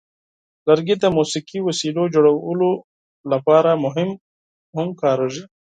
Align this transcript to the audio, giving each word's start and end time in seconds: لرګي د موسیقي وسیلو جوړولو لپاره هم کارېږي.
لرګي 0.67 0.95
د 0.99 1.05
موسیقي 1.17 1.59
وسیلو 1.67 2.03
جوړولو 2.15 2.69
لپاره 3.31 3.71
هم 4.75 4.87
کارېږي. 5.01 5.43